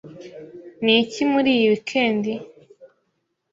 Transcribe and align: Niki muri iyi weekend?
Niki 0.83 1.21
muri 1.31 1.49
iyi 1.55 1.67
weekend? 1.73 2.23